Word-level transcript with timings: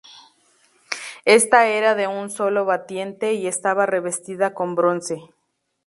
Esta 1.25 1.67
era 1.67 1.93
de 1.93 2.07
un 2.07 2.31
solo 2.31 2.65
batiente 2.65 3.33
y 3.33 3.45
estaba 3.45 3.85
revestida 3.85 4.51
con 4.55 4.73
bronce. 4.73 5.21